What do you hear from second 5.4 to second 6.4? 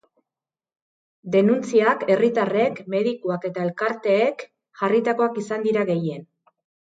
izan dira gehien.